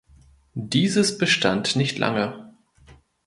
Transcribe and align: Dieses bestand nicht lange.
Dieses 0.55 1.19
bestand 1.19 1.75
nicht 1.75 1.99
lange. 1.99 2.55